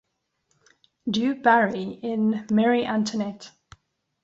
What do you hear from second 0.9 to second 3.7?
Du Barry in "Marie Antoinette".